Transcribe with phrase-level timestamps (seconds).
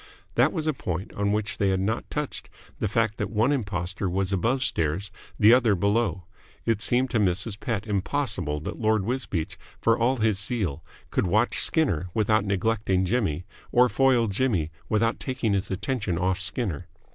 [0.33, 4.09] That was a point on which they had not touched, the fact that one impostor
[4.09, 6.23] was above stairs, the other below.
[6.65, 7.59] It seemed to Mrs.
[7.59, 13.45] Pett impossible that Lord Wisbeach, for all his zeal, could watch Skinner without neglecting Jimmy
[13.71, 16.87] or foil Jimmy without taking his attention off Skinner.